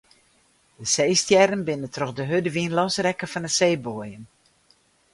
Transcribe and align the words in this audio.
De 0.79 0.85
seestjerren 0.93 1.61
binne 1.67 1.89
troch 1.95 2.15
de 2.17 2.23
hurde 2.29 2.51
wyn 2.55 2.75
losrekke 2.77 3.27
fan 3.29 3.45
de 3.45 3.51
seeboaiem. 3.57 4.23